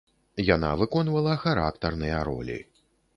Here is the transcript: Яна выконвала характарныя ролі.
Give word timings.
Яна 0.45 0.71
выконвала 0.81 1.35
характарныя 1.43 2.25
ролі. 2.31 2.57